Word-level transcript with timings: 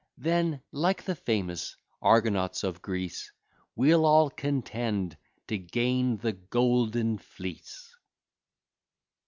Then, 0.17 0.63
like 0.71 1.03
the 1.03 1.13
famous 1.13 1.75
Argonauts 2.01 2.63
of 2.63 2.81
Greece, 2.81 3.31
We'll 3.75 4.03
all 4.03 4.31
contend 4.31 5.15
to 5.45 5.59
gain 5.59 6.17
the 6.17 6.31
Golden 6.33 7.19
Fleece! 7.19 7.95